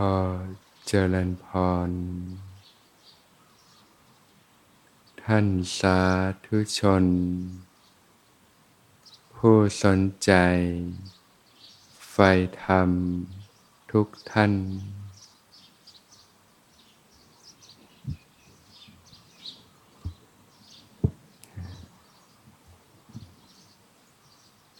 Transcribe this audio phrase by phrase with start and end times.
[0.00, 0.02] อ
[0.86, 1.46] เจริญพ
[1.88, 1.90] ร
[5.22, 5.46] ท่าน
[5.78, 6.00] สา
[6.44, 7.04] ธุชน
[9.34, 10.32] ผู้สนใจ
[12.10, 12.16] ไฟ
[12.62, 12.90] ธรรม
[13.90, 14.52] ทุกท่าน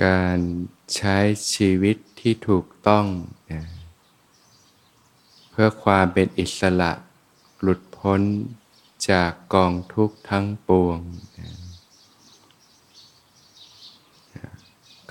[0.04, 0.40] การ
[0.94, 1.16] ใช้
[1.54, 3.06] ชีวิตที่ถูกต้อง
[3.50, 3.79] นะ
[5.62, 6.92] พื่อความเป็นอิสระ
[7.60, 8.20] หลุดพ้น
[9.10, 10.98] จากกองทุกข์ทั้งปวง
[11.38, 11.50] นะ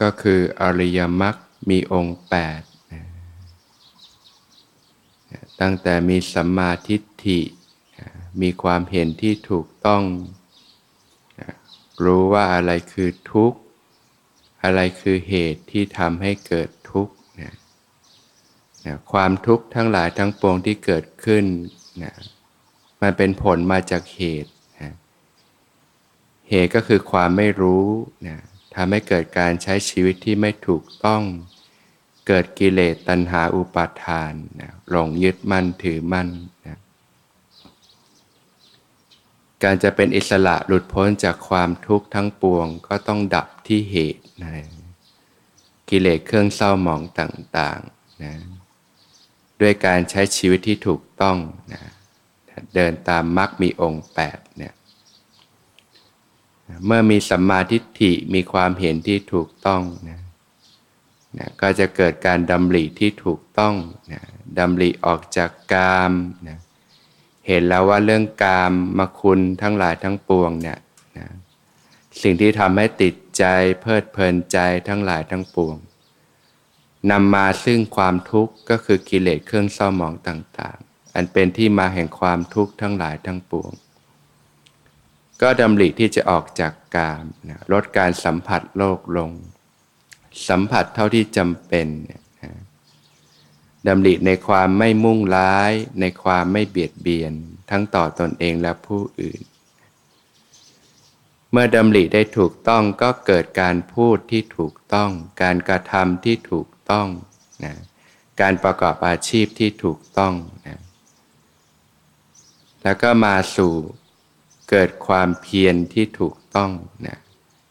[0.01, 1.35] ก็คืออริยมรรค
[1.69, 3.03] มีองค์แปดนะ
[5.61, 7.39] ตั้งแต่มีสัมมาทิฏฐิ
[8.41, 10.03] มีความเห็นที่ถูกต้อง
[12.03, 13.59] รู้ว่าอะไรคือทุกข์
[14.63, 16.69] อะไรคือเหตุที่ทำให้เกิด
[18.85, 21.45] นะความทุกข์ทั้งหลายทั้งปวงที่เกิดขึ้น
[22.03, 22.13] นะ
[23.01, 24.91] มันเป็นผลมาจากเหตุนะ
[26.49, 27.85] เหตุก็คือความไม่รู้
[28.27, 28.37] นะ
[28.75, 31.23] ทำให้เกิดการใช้ชีวิตที่ไม่ถูกต้อง
[32.27, 36.29] เกิดกิเลสตัณหาอุปาทานนะหลงยึดมั่นถือมั่น
[36.67, 36.77] นะ
[39.63, 44.51] การจะเป็นอิสระหลุดพ้นจากความทุกข์ทั้งปวงก็ต้องดับที่เหตุนะ
[45.89, 48.33] กิเลสเครื่องเศร้าหมองต่างๆนะ
[49.61, 51.37] ด้วยการใช้ชีวิตที่ถูกต้อง
[51.73, 51.81] นะ
[52.75, 54.73] เดินตามมรรคมีองค์แปดเนี่ย
[56.85, 60.19] เมื่อมีสัมมาทิฏฐิมีความเห็นที่ถูกต้องนะ
[61.37, 63.75] นะก็จะเกิดการดำริที่ถูกต้อง
[64.13, 64.21] นะ
[64.59, 66.13] ดำริออกจากกาม
[66.47, 66.59] นะ
[67.47, 70.79] เห็นแล้วว่าเรื่องกามมาคุณทั้งหลายทั้งปวงเนี่ย
[71.17, 71.27] นะ
[72.21, 73.43] สิ่งที่ทำให้ติดใจ
[73.81, 75.75] เพลิดเพลินใจทั้งหลายทั้งปวง
[77.11, 83.71] นำมาซึ่งความทุกข์ก็คือกิเลสเครื่องเศร้าหมองต่าง ๆ อันเป็นที่มาแห่งความทุกข์ทั้งหลายทั้งปวง
[85.41, 89.31] ก็ดำริที่จะออกจากกามนะลดการสัมผัสโลกลง
[90.47, 92.21] สัมผัสเท่าที่จำเป็นนะ
[93.87, 97.33] ดำริในความไม่มุ่งร้าย ในความไม่เบียดเบียน
[97.69, 99.41] ทั้งต่อตอนเองและผู้อื่น
[101.51, 107.07] เมื่อดำริได้ถูกต้องก็เกิดการพูดที่ถูกต้อง การกระทำที่ถูก ต้อง
[107.63, 107.73] นะ
[108.41, 110.33] การประกอบอาชีพที่ถูกต้อง
[110.67, 110.79] นะ
[112.83, 113.73] แล้วก็มาสู่
[114.69, 116.71] เกิดความเพียรที่ถูกต้อง
[117.07, 117.17] นะ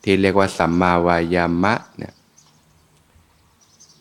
[0.02, 2.14] ที่เรียกว่าสัมมาวายามะนะ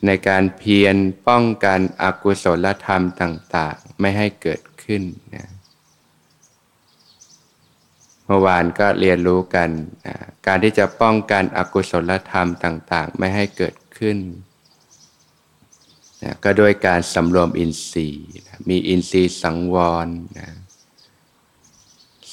[0.05, 0.95] ในการเพียร
[1.27, 5.03] ป้องกันอกุศลธรรมต่าง ๆ ไม่ให้เกิดขึ้น
[5.35, 5.47] นะ
[8.25, 9.69] เมื่อวานก็เรียนรู้กัน
[10.05, 10.15] นะ
[10.47, 14.17] การที่จะป้องกันอกุศลธรรมต่าง ๆ ไม่ให้เกิดขึ้น
[16.23, 20.07] นะก็โดยการสำรวมอินทรีย์นะมีอินทรีย์สังวร
[20.39, 20.49] นะ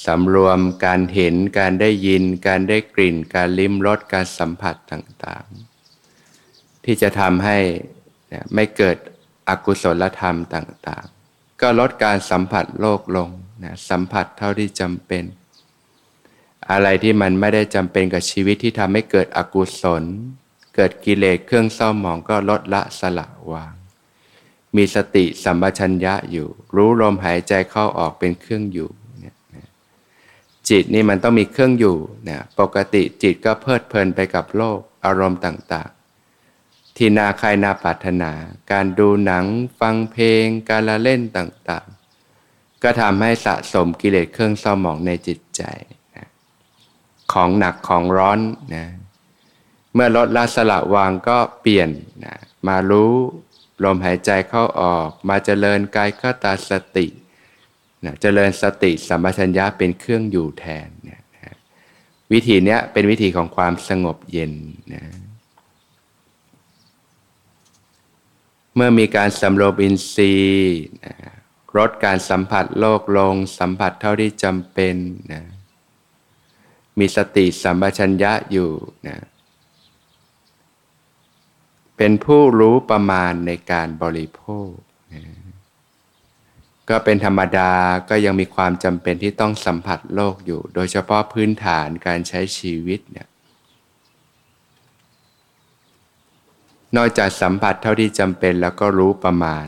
[0.07, 7.59] สำรวมการเห็นการได้ยิน การได้กลิ่น การลิ้มรสการสัมผัสต่างๆ ที่จะทำให้
[8.33, 8.97] นะไม่เกิด
[9.49, 13.29] อกุศลธรรมต่างๆ ก็ลดการสัมผัสโลกลง
[13.65, 15.25] นะสัมผัสเท่าที่จำเป็น
[16.71, 20.05] อะไรที่มันไม่ได้จำเป็นกับชีวิตที่ทำให้เกิดอกุศล
[20.75, 23.75] เกิดกิเลสเครื่องเศร้าหมองก็ลดละสละวาง
[24.77, 28.91] มีสติสัมปชัญญะอยู่ รู้ลมหายใจเข้าออกเป็นเครื่องอยู่
[29.21, 29.35] เนี่ย
[30.69, 38.33] จิตนี่มันต้องมีเครื่องอยู่เนี่ยปกติจิตก็เพลิดเพลินไปกับโลกอารมณ์ต่างๆ ที่นาใครนาปรารถนา
[38.73, 39.45] การดูหนัง
[39.81, 45.63] ฟังเพลง การละเล่นต่างๆ ก็ทำให้สะสมกิเลสเครื่องเศร้าหมองในจิตใจ
[46.17, 46.29] นะ
[47.33, 48.39] ของหนักของร้อน
[48.75, 48.87] นะ
[49.95, 51.91] เมื่อลดละสละวางก็เปลี่ยน
[52.25, 52.37] นะ
[52.69, 53.13] มารู้
[53.85, 57.07] ลมหายใจเข้าออก มาเจริญกายก็ตาสติ
[58.05, 61.21] นะเจริญสติสัมปชัญญะเป็นเครื่องอยู่แทนนะ
[62.33, 64.53] วิธีนี้เป็นวิธีของความสงบเย็น
[64.95, 65.05] นะ
[68.75, 71.15] เมื่อมีการสำรวมอินทรีย์นะ
[71.77, 74.97] ลดการสัมผัสโลกลง สัมผัสเท่าที่จำเป็น
[75.33, 75.43] นะ
[76.99, 78.71] มีสติสัมปชัญญะอยู่
[79.09, 79.17] นะ
[81.97, 84.71] เป็นผู้รู้ประมาณในการบริโภค
[86.89, 87.73] ก็เป็นธรรมดา
[88.09, 93.29] ก็ยังมีความจำเป็นที่ต้องสัมผัสโลกอยู่ โดยเฉพาะพื้นฐานการใช้ชีวิตเนี่ย
[96.97, 99.67] นอกจากสัมผัสเท่าที่จำเป็นแล้วก็รู้ประมาณ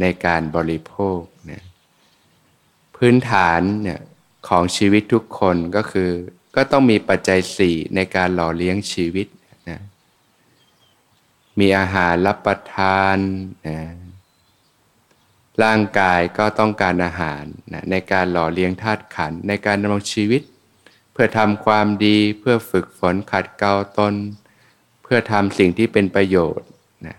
[0.00, 1.20] ในการบริโภค
[2.96, 4.00] พื้นฐานเนี่ย
[4.48, 6.10] ของชีวิตทุกคนก็คือ
[6.56, 9.26] ก็ต้องมีปัจจัยสี่ในการหล่อเลี้ยงชีวิต
[9.70, 9.80] นะ
[11.60, 13.16] มีอาหารรับประทาน
[13.68, 13.80] นะ
[15.62, 17.42] ร่างกายก็ต้องการอาหาร
[17.72, 20.42] นะในการหล่อเลี้ยงธาตุขันในการดำรงชีวิต
[21.12, 24.14] เพื่อทำความดีเพื่อฝึกฝนขัดเกลาตน
[25.02, 26.68] เพื่อทำสิ่งที่เป็นประโยชน์
[27.06, 27.16] นะ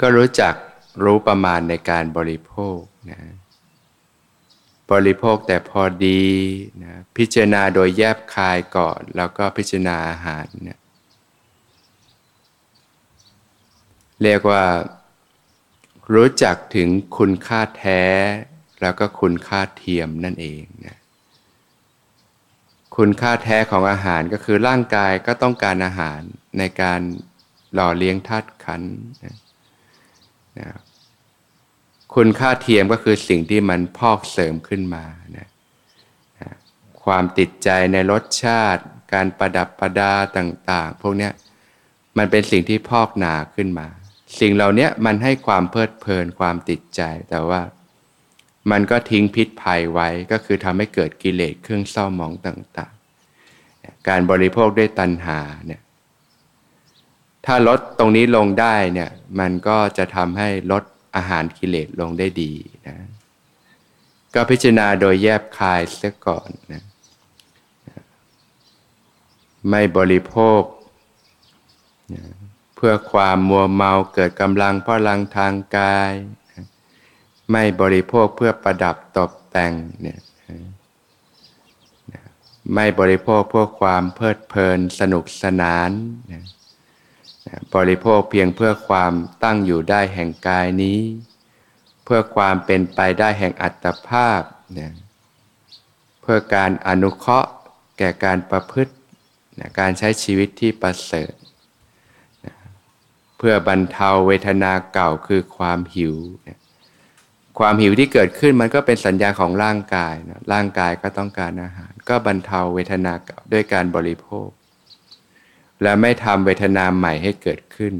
[0.00, 0.54] ก็รู้จัก
[1.04, 2.80] รู้ประมาณในการบริโภค
[3.10, 3.20] นะ
[4.92, 6.22] บริโภคแต่พอดี
[6.82, 10.78] นะพิจารณาโดยแยบคายก่อน แล้วก็พิจารณาอาหารเนี่ย
[14.22, 14.64] เรียกว่า
[16.14, 16.88] รู้จักถึง
[17.18, 18.02] คุณค่าแท้
[18.80, 20.98] แล้วก็คุณค่าเทียมนั่นเองนะ
[22.96, 26.20] คุณค่าแท้ของอาหารก็คือร่างกายก็ต้องการอาหาร
[26.58, 27.00] ในการ
[27.74, 28.82] หล่อเลี้ยงธาตุขัน
[29.24, 29.36] นะ
[30.58, 30.68] นะ
[32.14, 35.04] คุณค่าเทียมก็คือสิ่งที่มันพอกเสริมขึ้นมา
[35.36, 35.48] นะ
[36.40, 36.50] นะ
[37.04, 38.82] ความติดใจในรสชาติ
[39.12, 41.30] การประดับประดาต่าง ๆ พวกนี้
[42.18, 43.88] มันเป็นสิ่งที่พอกหนาขึ้นมา
[44.40, 47.00] สิ่งเหล่านี้มันให้ความเพลิดเพลินความติดใจ
[47.30, 47.60] แต่ว่า
[48.70, 55.82] มันก็ทิ้งพิษภัยไว้ก็คือทำให้เกิดกิเลสเครื่องเศร้าหมองต่างๆ การบริโภคด้วยตัณหาเนี่ย
[57.46, 60.82] ถ้าลดตรงนี้ลงได้เนี่ยมันก็จะทำให้ลด
[61.16, 62.52] อาหารกิเลสลงได้ดี
[62.88, 62.96] นะ
[64.34, 66.82] ก็พิจารณาโดยแยบคายเสียก่อนนะ
[69.70, 70.62] ไม่บริโภค
[72.14, 72.22] นะ
[72.84, 76.12] พื่อความมัวเมาเกิดกำลังพลังทางกาย
[77.50, 80.20] ไม่บริโภคเพื่อประดับตกแต่งเนี่ย
[82.74, 85.90] ไม่บริโภคเพื่อความเพลิดเพลินสนุกสนาน
[87.74, 89.12] บริโภคเพียงเพื่อความ
[89.42, 91.00] ตั้งอยู่ได้แห่งกายนี้
[92.04, 94.42] เพื่อความเป็นไปได้แห่งอัตภาพ
[94.72, 94.92] เนี่ย
[96.20, 97.50] เพื่อการอนุเคราะห์
[97.98, 98.92] แก่การประพฤติ
[99.78, 101.32] การใช้ชีวิตที่ประเสริฐ
[103.42, 106.14] พื่อบรรเทาเวทนาเก่าคือความหิว
[107.58, 114.48] ความหิวที่เกิดขึ้นมันก็เป็นสัญญาของร่างกายนะร่างกายก็ต้องการอาหาร ก็บรรเทาเวทนาเก่าด้วยการบริโภค
[115.82, 117.94] และไม่ทำเวทนาใหม่ให้เกิดขึ้น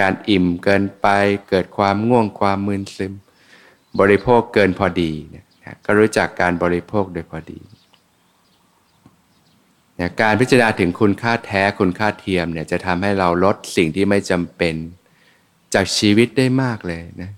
[0.00, 1.06] การอิ่มเกินไป
[1.48, 3.12] เกิดความง่วงความมึนซึม
[4.00, 5.44] บริโภคเกินพอดีนะ
[5.84, 14.74] ก็รู้จักการบริโภคโดยพอดีเนี่ยการพิจารณาถึงคุณค่าแท้คุณค่าเทียมเนี่ยจะทำให้เราลดสิ่งที่ไม่จำเป็น
[15.74, 17.30] จากชีวิตได้มากเลยนะ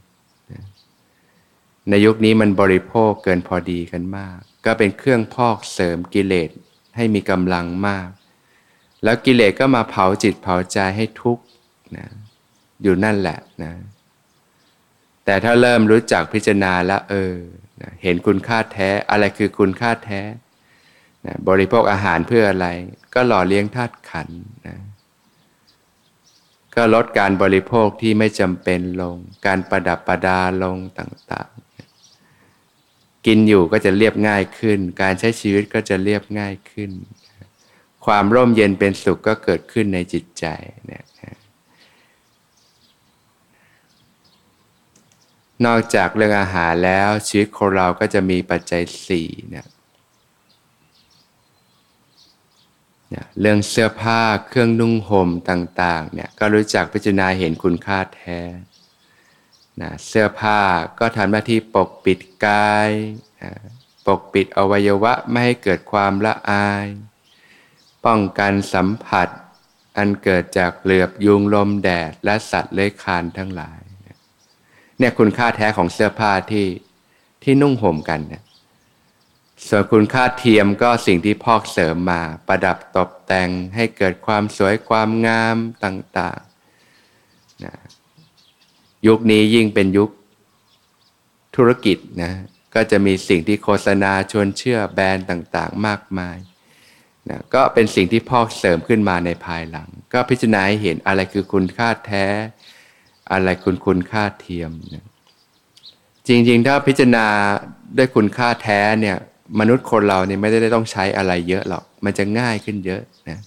[1.88, 6.50] ในยุคนี้มันบริโภคเกินพอดีกันมาก ก็เป็นเครื่องพอกเสริมกิเลส
[6.96, 8.08] ให้มีกำลังมาก
[9.04, 11.44] แล้วกิเลสก็มาเผาจิตเผาใจให้ทุกข์
[11.96, 12.06] นะ
[12.82, 13.72] อยู่นั่นแหละนะ
[15.24, 17.34] แต่ถ้าเริ่มรู้จักพิจารณาแล้วเออ
[18.02, 20.20] เห็นคุณค่าแท้อะไรคือคุณค่าแท้
[21.26, 22.68] นะบริโภคอาหารเพื่ออะไร
[23.14, 24.28] ก็หล่อเลี้ยงธาตุขัน
[24.66, 24.78] นะ
[26.74, 36.90] ก็ลดการบริโภคที่ไม่จำเป็นลง การประดับประดาลงต่างๆ กินอยู่ก็จะเรียบง่ายขึ้น การใช้ชีวิตก็จะเรียบง่ายขึ้น
[38.06, 40.46] ความร่มเย็นเป็นสุขก็เกิดขึ้นในจิตใจ
[40.86, 41.04] เนี่ย
[45.66, 49.66] นอกจากเรื่องอาหารแล้วชีวิตของเราก็จะมีปัจจัยสี่เนี่ย
[53.40, 58.40] เรื่องเสื้อผ้าเครื่องนุ่งห่มต่างๆเนี่ยก็รู้จักพิจารณาเห็นคุณค่าแท้
[59.80, 60.60] นะเสื้อผ้า
[60.98, 62.90] ก็ทำหน้าที่ปกปิดกาย
[63.42, 63.52] นะ
[64.06, 66.86] ปกปิดอวัยวะไม่ให้เกิดความละอาย
[68.04, 69.28] ป้องกันสัมผัส
[69.96, 73.80] อันเกิดจากเหลือบยุงลมแดดและสัตว์เลื้อยคลานทั้งหลาย
[74.98, 76.66] เนี่ยคุณค่าแท้ของเสื้อผ้าที่
[77.42, 78.42] ที่นุ่งห่มกันเนี่ย
[79.68, 87.74] ส่วนคุณค่าเทียมก็สิ่งที่พอกเสริมมา ประดับตกแต่งให้เกิดความสวยความงามต่างๆนะ
[89.06, 90.10] ยุคนี้ยิ่งเป็นยุค
[91.56, 92.32] ธุรกิจนะ
[92.74, 96.38] ก็จะมีสิ่งที่โฆษณาชวนเชื่อแบรนด์ต่างๆ มากมาย
[97.28, 102.26] นะก็เป็นสิ่งที่พอกเสริมขึ้นมาในภายหลัง ก็พิจารณาหเห็นอะไรคือคุณค่าแท้
[103.32, 105.04] อะไรคุณคุณค่าเทียมนะ
[106.28, 107.26] จริงๆ ถ้าพิจารณา
[107.96, 109.18] ด้วยคุณค่าแท้เนี่ย
[109.58, 113.38] มนุษย์คนเราเนี่ยไม่ได้ต้องใช้อะไรเยอะหรอก มันจะง่ายขึ้นเยอะนะ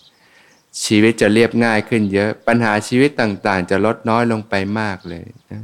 [0.86, 5.64] ชีวิตจะเรียบง่ายขึ้นเยอะ ปัญหาชีวิตต่างๆ จะลดน้อยลงไปมากเลยนะ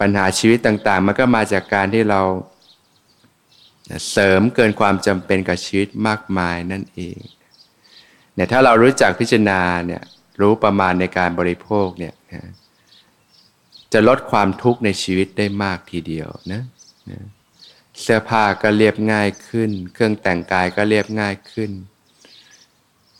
[0.00, 2.20] ปัญหาชีวิตต่างๆ มันก็มาจากการที่เรา
[4.10, 7.18] เสริมเกินความจำเป็นกับชีวิตมากมายนั่นเอง
[8.34, 10.02] เนี่ยถ้าเรารู้จักพิจารณาเนี่ย
[10.40, 12.14] รู้ประมาณในการบริโภคเนี่ย
[13.92, 16.62] จะลดความทุกข์ในชีวิตได้มากทีเดียวนะ
[17.10, 17.20] นะ
[18.00, 21.70] เสื้อผ้าก็เรียบง่ายขึ้น เครื่องแต่งกายก็เรียบง่ายขึ้น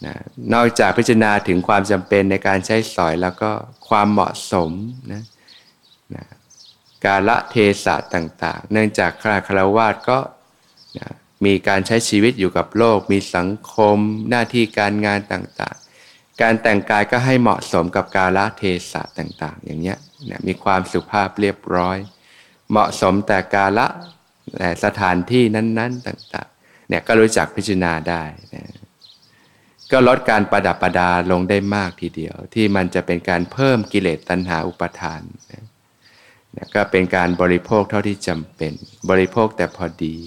[0.05, 0.15] นะ
[0.55, 3.51] นอกจากพิจารณาถึงความจำเป็นในการใช้สอยแล้วก็
[3.89, 4.71] ความเหมาะสม
[5.13, 5.25] นะ
[6.15, 6.25] นะ
[7.05, 10.19] กาละเทศะต่าง ๆ เนื่องจากคราคารวาสก็
[10.99, 11.09] นะ
[11.45, 13.99] มีการใช้ชีวิตอยู่กับโลก มีสังคม
[14.31, 18.63] หน้าที่การงานต่างๆ การแต่งกายก็ให้เหมาะสมกับกาละเท
[18.93, 19.99] ศะต่าง ๆ อย่างเนี้ย
[20.31, 21.99] นะมีความสุภาพเรียบร้อย
[22.71, 23.87] เหมาะสมแต่กาละ
[24.85, 28.23] สถานที่นั้นๆ ต่างๆเนี่ยก็รู้จักพิจารณาได้
[28.55, 28.65] นะ
[29.93, 35.63] ก็ลดการประดับประดาลงได้มากทีเดียว ที่มันจะเป็นการเพิ่มกิเลสตัณหาอุปทานนะ
[36.75, 38.73] ก็เป็นการบริโภคเท่าที่จำเป็น
[39.11, 40.19] บริโภคแต่พอดี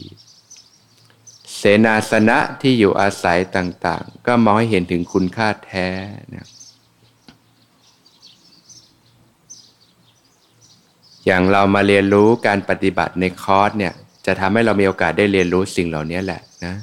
[1.55, 5.87] เสนาสนะที่อยู่อาศัยต่างๆ ก็มองให้เห็นถึงคุณค่าแท้
[6.35, 6.47] นะ
[11.25, 13.93] อย่างเรามาเรียนรู้การปฏิบัติในคอร์สเนี่ย
[14.25, 16.75] จะทำให้เรามีโอกาสได้เรียนรู้สิ่งเหล่านี้แหละนะ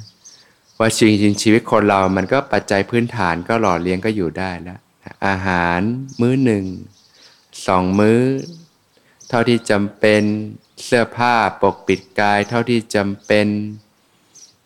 [0.79, 4.79] ว่าจริงๆชีวิตคนเรามันก็ปัจจัยพื้นฐานก็หล่อเลี้ยงก็อยู่ได้แล้ว
[5.27, 5.79] อาหาร
[6.21, 6.65] มื้อหนึ่ง
[7.67, 8.21] สองมื้อ
[9.29, 10.21] เท่าที่จำเป็น
[10.85, 13.47] เสื้อผ้าปกปิดกาย เท่าที่จำเป็น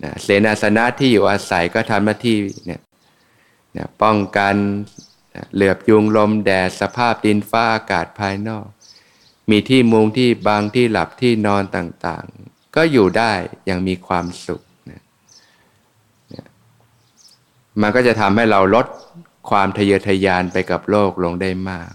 [0.03, 2.81] นะเสนาสนะที่อยู่อาศัยก็ทำหน้าที่เนี่ย
[4.01, 4.55] ป้องกัน
[5.53, 8.67] เหลือบยุงลมแดดสภาพดินฟ้าอากาศภายนอก
[9.49, 13.31] มีที่มุงที่บางที่หลับที่นอนต่างๆ ก็อยู่ได้
[13.65, 14.61] อย่างมีความสุข
[17.81, 18.85] มันก็จะทำให้เราลด
[19.49, 21.89] ความทะเยอทะยานไปกับโลกลงได้มาก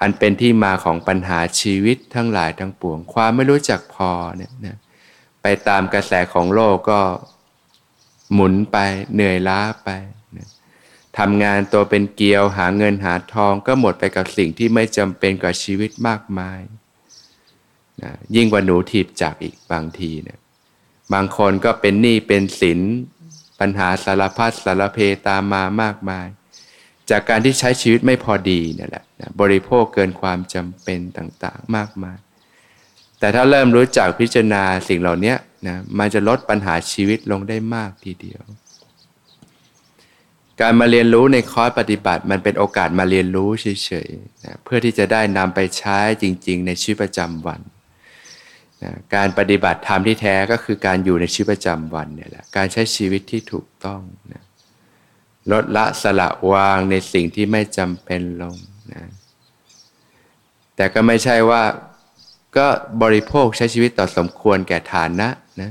[0.00, 4.78] อันเป็นที่มาของปัญหาชีวิตทั้งหลายทั้งปวง ความไม่รู้จักพอเนี่ยนะ
[5.42, 7.00] ไปตามกระแสของโลกก็
[8.32, 8.76] หมุนไป
[9.14, 9.88] เหนื่อยล้าไป
[10.36, 10.48] นะ
[11.18, 16.60] ทำงานตัวเป็นเกลียวหาเงินหาทองก็หมดไปกับสิ่งที่ไม่จำเป็นกับชีวิตมากมาย
[18.04, 20.38] นะยิ่งกว่าหนูถีบจักอีกบางทีเนะ
[21.12, 22.80] บางคนก็เป็นหนี้เป็นสิน
[23.60, 26.26] ปัญหาสารพัดสารเพตามมามากมาย
[27.10, 32.18] จากการที่ใช้ชีวิตไม่พอดีนี่แหละนะบริโภคเกินความจำเป็นต่างๆมากมาย
[33.18, 35.34] แต่ถ้าเริ่มรู้จักพิจารณาสิ่งเหล่านี้
[35.68, 38.42] นะมันจะลดปัญหาชีวิตลงได้มากทีเดียว
[40.60, 43.66] การมาเรียนรู้ในคอร์สปฏิบัติมันเป็นโอกาสมาเรียนรู้เฉ
[44.06, 47.60] ยๆนะเพื่อที่จะได้นำไปใช้จริง ๆ ในชีวิตประจำวัน
[49.14, 54.00] การปฏิบัติธรรมที่แท้ก็คือการอยู่ในชีวิตประจำวันเนี่ยแหละการใช้ชีวิตที่ถูกต้อง
[54.32, 54.42] นะ
[55.52, 58.56] ลดละสละวางในสิ่งที่ไม่จำเป็นลง
[58.92, 59.02] นะ
[60.76, 61.62] แต่ก็ไม่ใช่ว่า
[62.56, 62.66] ก็
[63.02, 65.28] บริโภคใช้ชีวิตต่อสมควรแก่ฐานะ
[65.60, 65.70] นะ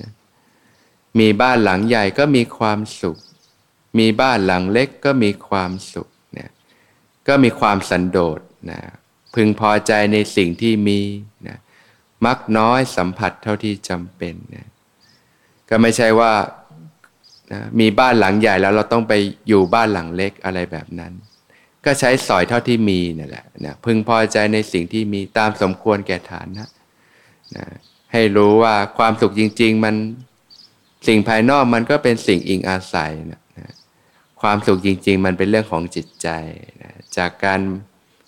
[0.00, 0.10] นะ
[1.20, 3.18] มีบ้านหลังใหญ่ก็มีความสุข
[3.98, 6.50] มีบ้านหลังเล็กก็มีความสุขนะ
[7.28, 8.40] ก็มีความสันโดษ
[8.70, 8.80] นะ
[9.34, 11.00] พึงพอใจในสิ่งที่มี
[11.48, 11.56] นะ
[12.26, 14.68] มักน้อยสัมผัสเท่าที่จำเป็นนะ
[15.68, 16.32] ก็ไม่ใช่ว่า
[17.52, 19.12] นะมีบ้านหลังใหญ่แล้วเราต้องไป
[19.48, 21.12] อยู่บ้านหลังเล็กอะไรแบบนั้น
[21.84, 26.68] ก็ใช้สอยเท่าที่มีนั่นแหละนะพึงพอใจในสิ่งที่มีตามสมควรแก่ฐานนะ
[27.56, 27.64] นะ
[28.12, 29.94] ให้รู้ว่าความสุขจริง ๆ มัน
[31.06, 33.72] สิ่งภายนอกมันก็เป็นสิ่งอิงอาศัยนะนะ
[34.40, 36.28] ความสุขจริง ๆ มันเป็นเรื่องของจิตใจ
[36.82, 37.60] นะจากการ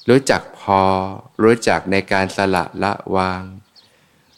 [0.08, 0.82] รู้จักพอ
[1.44, 3.42] รู้จักในการสละละวาง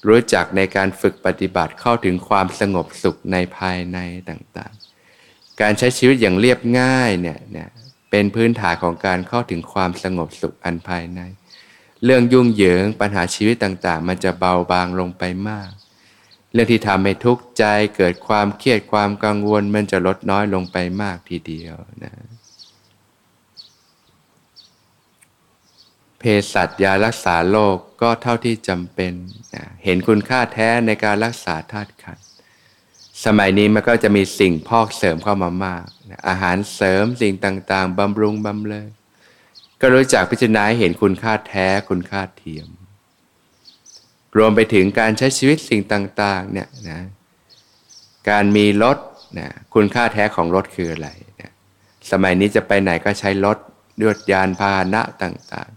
[0.06, 7.68] รู้จักในการฝึกปฏิบัติเข้าถึงความสงบสุขในภายในต่างๆ การใช้ชีวิตอย่างเรียบง่ายเนี่ยเนี่ย
[8.10, 11.20] เป็นพื้นฐานของการเข้าถึงความสงบสุขอันภายใน
[12.04, 15.70] เรื่องยุ่งเหยิงปัญหาชีวิตต่างๆ มันจะเบาบางลงไปมาก
[16.52, 17.64] เรื่องที่ทำให้ทุกข์ใจ
[17.96, 22.12] เกิดความเครียดความกังวลมันจะลดน้อยลงไปมากทีเดียวนะ
[26.18, 26.22] เภ
[26.52, 29.12] สัชยารักษาโรคกก็เท่าที่จำเป็น
[29.54, 32.18] นะเห็นคุณค่าแท้ในการรักษาธาตุขัน
[33.24, 38.88] สมัยนี้มันก็จะมีสิ่งพอกเสริมเข้ามามากนะอาหารเสริมสิ่งต่างๆบำรุงบำเลย
[39.80, 42.68] ก็รู้จักพิจารณาเห็นคุณค่าแท้คุณค่าเทียม
[44.36, 47.00] รวมไปถึงการใช้ชีวิตสิ่งต่างๆเนี่ยนะ
[48.30, 48.98] การมีรถ
[49.38, 51.08] นะคุณค่าแท้ของรถคืออะไร
[51.40, 51.52] นะ
[52.10, 53.58] สมัยนี้จะไปไหนก็ใช้รถ
[54.00, 55.68] ด้วยยานพาหนะต่าง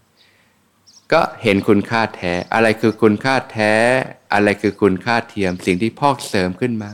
[1.14, 3.74] ก็เห็นคุณค่าแท้ อะไรคือคุณค่าแท้
[4.34, 6.92] อะไรคือคุณค่าเทียม สิ่งที่พอกเสริมขึ้นมา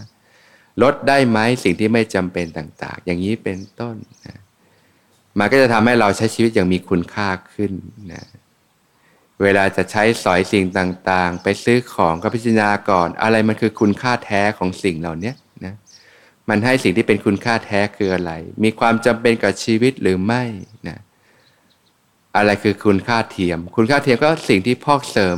[0.81, 3.95] ลดได้ไหมสิ่งที่ไม่จำเป็นต่างๆ อย่างนี้เป็นต้น
[4.25, 4.37] นะ
[5.39, 7.71] มันก็จะทำให้เราใช้ชีวิตอย่างมีคุณค่าขึ้น
[8.13, 8.25] นะ
[9.41, 15.33] เวลาจะใช้สอยสิ่งต่างๆ ไปซื้อของก็พิจารณาก่อน อะไรมันคือคุณค่าแท้ของสิ่งเหล่านี้
[15.65, 15.73] นะ
[16.49, 18.31] มันให้สิ่งที่เป็นคุณค่าแท้คืออะไร
[18.63, 20.43] มีความจำเป็นกับชีวิตหรือไม่
[20.87, 20.97] นะ
[22.37, 25.37] อะไรคือคุณค่าเทียม คุณค่าเทียมก็สิ่งที่พอกเสริม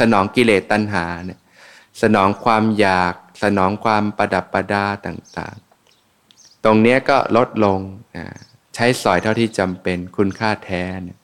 [0.00, 1.38] สนองกิเลสตัณหาเนี่ย
[2.02, 7.78] สนองความอยากสนองความประดับประดาต่างๆ ตรงนี้ก็ลดลง
[8.74, 11.18] ใช้สอยเท่าที่จำเป็นคุณค่าแท้เนี่ย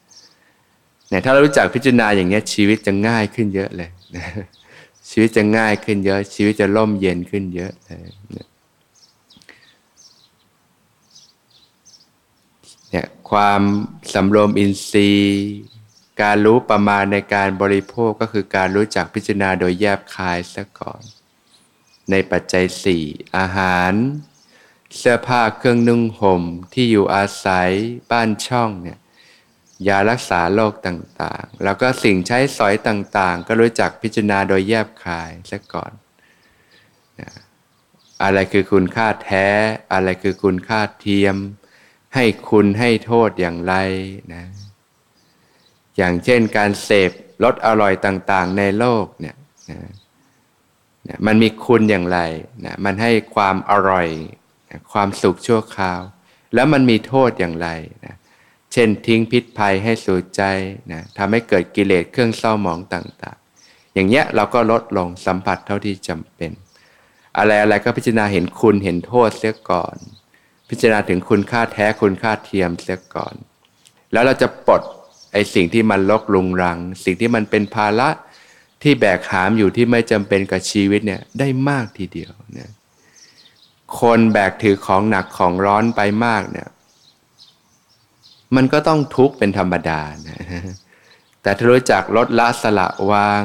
[1.08, 3.90] เนี่ยถ้าเรารู้จักพิจารณาอย่างนี้ชีวิตจะง่ายขึ้นเยอะเลย
[5.10, 8.46] ชีวิตจะง่ายขึ้นเยอะ ชีวิตจะร่มเย็นขึ้นเยอะเลย
[12.90, 13.62] เนี่ย ความ
[14.14, 15.44] สำรวมอินทรีย์
[16.22, 21.02] การรู้ประมาณในการบริโภคก็คือการรู้จักพิจารณาโดยแยบคายซะก่อน
[22.10, 23.04] ในปัจจัยสี่
[23.36, 23.92] อาหาร
[24.96, 27.70] เสื้อผ้าเครื่องนุ่งห่มที่อยู่อาศัย
[28.10, 28.98] บ้านช่องเนี่ย
[29.88, 35.92] ยารักษาโรคต่างๆ แล้วก็สิ่งใช้สอยต่างๆ ก็รู้จักพิจารณาโดยแยบคายซะก่อน
[37.20, 37.30] นะ
[38.22, 39.46] อะไรคือคุณค่าแท้
[39.92, 41.38] อะไรคือคุณค่าเทียม
[42.14, 43.74] ให้คุณให้โทษอย่างไร
[44.34, 44.44] นะ
[45.96, 47.10] อย่างเช่นการเสพ
[47.44, 49.36] รสอร่อยต่างๆในโลกเนี่ย
[49.70, 49.78] นะ
[51.08, 52.18] นะมันมีคุณอย่างไร
[52.64, 54.08] นะมันให้ความอร่อย
[54.70, 56.00] นะความสุขชั่วคราว
[56.54, 57.68] แล้วมันมีโทษอย่างไร
[58.04, 58.14] นะ
[58.72, 60.42] เช่นทิ้งพิษภัยให้สู่ใจ
[60.92, 66.50] นะทำให้เกิดกิเลสเครื่องเศร้าหมองต่างๆ อย่างเงี้ยเราก็ลดลงสัมผัสเท่าที่จำเป็น
[67.38, 69.96] อะไรอะไรก็พิจารณาเห็นคุณเห็นโทษเสียก่อน
[70.68, 73.34] พิจารณาถึงคุณค่าแท้คุณค่าเทียมเสียก่อน
[74.12, 74.82] แล้วเราจะปลด
[75.32, 78.08] ไอ้สิ่งที่มันลกลุงรัง สิ่งที่มันเป็นภาระ
[78.82, 82.70] ที่แบกหามอยู่ที่ไม่จำเป็นกับชีวิตเนี่ยได้มากทีเดียวเนี่ย
[84.00, 86.68] คนแบกถือของหนักของร้อนไปมากเนี่ย
[88.56, 90.40] มันก็ต้องทุกข์เป็นธรรมดานะ
[91.42, 93.42] แต่ถ้ารู้จักลดละสละวาง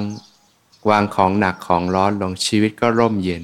[0.90, 3.44] วางของหนักของร้อนลงชีวิตก็ร่มเย็น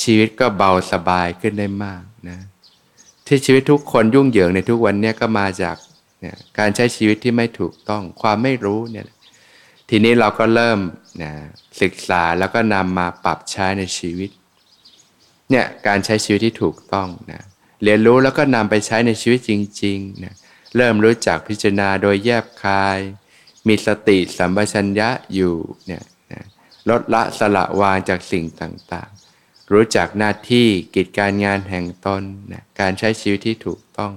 [0.00, 2.38] ชีวิตก็เบาสบายขึ้นได้มากนะ
[3.26, 5.76] ที่ชีวิตทุกคนยุ่งเหยิงในทุกวันนี้ก็มาจาก
[6.20, 9.06] เนี่ยการใช้ชีวิตที่ไม่ถูกต้องความไม่รู้เนี่ย
[9.90, 10.78] ทีนี้เราก็เริ่ม
[11.22, 11.32] นะ
[11.82, 14.30] ศึกษาแล้วก็นำมาปรับใช้ในชีวิต
[15.50, 17.42] เนี่ยการใช้ชีวิตที่ถูกต้องนะ
[17.84, 19.52] เรียนรู้แล้วก็นำไปใช้ในชีวิตจ
[19.82, 20.34] ริงๆนะ
[20.76, 22.98] เริ่มรู้จักพิจารณาโดยแยบคาย
[23.66, 25.54] มีสติสัมปชัญญะอยู่
[25.86, 26.02] เนี่ย
[26.32, 26.42] นะ
[26.90, 29.25] ลดละสละวางจากสิ่งต่างๆ
[29.72, 34.12] รู้จักหน้าที่กิจการงานแห่งตนนะการใช้ชีวิตที่ถูกต้อง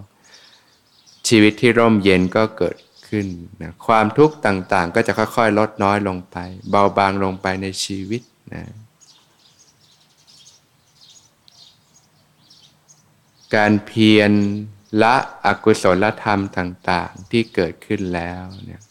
[1.28, 3.28] ชีวิตที่ร่มเย็นก็เกิดขึ้น
[3.62, 6.38] นะความทุกข์ต่างๆ ก็จะค่อยๆ ลดน้อยลงไป
[6.70, 8.22] เบาบางลงไปในชีวิต
[8.54, 8.64] นะ
[13.56, 14.32] การเพียร
[15.02, 18.82] ละอกุศลธรรมต่างๆที่เกิดขึ้นแล้วเนี่ย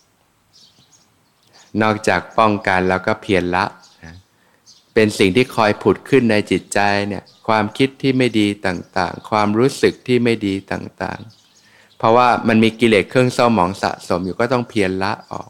[1.83, 3.88] นอกจากป้องกันแล้วก็เพียรละนะ
[5.01, 15.49] เป็นสิ่งที่คอยผุดขึ้นในจิตใจเนี่ยความคิดที่ไม่ดีต่างๆ ความรู้สึกที่ไม่ดีต่างๆ เพราะว่ามันมีกิเลสเครื่องเศร้าหมองสะสมอยู่ก็ต้องเพียรละออก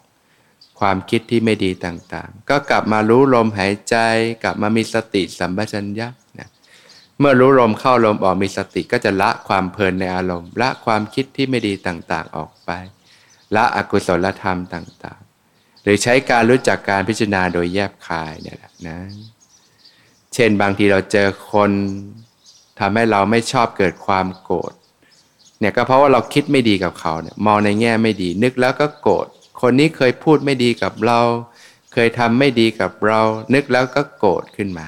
[0.80, 3.96] ความคิดที่ไม่ดีต่างๆ ก็กลับมารู้ลมหายใจ
[4.44, 6.08] กลับมามีสติสัมปชัญญะ
[7.18, 12.70] เมื่อรู้ลมเข้าลมออกมีสติก็จะละความเพลินในอารมณ์ ละความคิดที่ไม่ดีต่างๆออกไป
[13.56, 18.98] ละอกุศลธรรมต่างๆ หรือใช้การรู้จักการพิจารณาโดยแยบคายเนี่ยแหละนะ
[20.38, 21.70] ช่นบางทีเราเจอคน
[22.80, 24.72] ทำให้เราไม่ชอบเกิดความโกรธ
[25.60, 29.26] เนี่ยก็เพราะว่าเราคิดไม่ดีกับเขาเนี่ยมองในแง่ไม่ดี นึกแล้วก็โกรธ
[29.60, 31.20] คนนี้เคยพูดไม่ดีกับเรา
[31.92, 33.20] เคยทำไม่ดีกับเรา
[33.54, 34.86] นึกแล้วก็โกรธขึ้นมา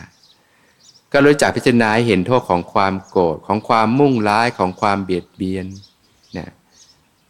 [1.12, 5.66] ก็รู้จักพิจารณาเห็นโทษของความโกรธของความมุ่งร้ายของความเบียดเบียน
[6.38, 6.50] นะ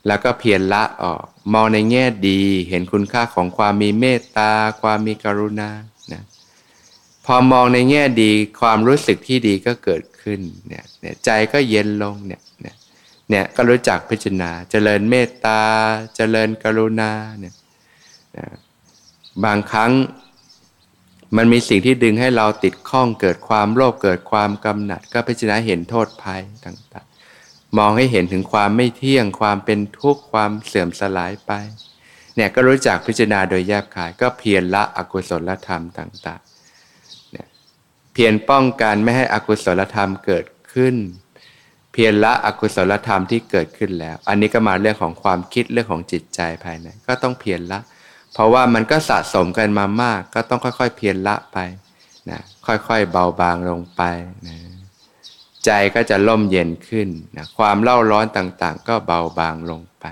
[0.07, 4.53] แล้วก็เพียรละออก มองในแง่ดี เห็นคุณค่าของความมีเมตตา
[4.83, 5.71] ความมีกรุณา
[7.27, 8.31] พอมองในแง่ดี
[8.61, 12.77] ความรู้สึกที่ดีก็เกิดขึ้นเนี่ยเนี่ยใจก็เย็นลงเนี่ยเนี่ย
[13.31, 15.61] เนี่ยก็รู้จักพิจารณาเจริญเมตตา
[16.17, 17.55] เจริญกรุณาเนี่ย
[19.45, 19.93] บางครั้ง
[21.37, 31.53] มันมีสิ่งที่ดึงให้เราติดข้องเกิดความโลภเกิดความกำหนัด ก็พิจารณาเห็นโทษภัยต่างๆ มองให้เห็นถึงความไม่เที่ยงความเป็นทุกข์ความเสื่อมสลายไป
[32.37, 36.51] เนี่ยก็รู้จักพิจารณาโดยแยบขายก็เพียรละอกุศลธรรมต่าง ๆ
[38.23, 40.97] พียรป้องกันไม่ให้อกุศลธรรมเกิดขึ้น
[41.93, 47.81] เพียรละอกุศลธรรมที่เกิดขึ้นแล้ว อันนี้ก็มาเรื่องของความคิดเรื่องของจิตใจภายในก็ต้องเพียรละ
[48.33, 51.59] เพราะว่ามันก็สะสมกันมามาก ก็ต้องค่อย ๆ เพียรละไป
[52.31, 54.03] นะค่อยๆเบาบางลงไป
[54.47, 54.57] นะ
[55.65, 60.07] ใจก็จะล่มเย็นขึ้นนะความเล่าร้อนต่างๆ ก็เบาบางลงไป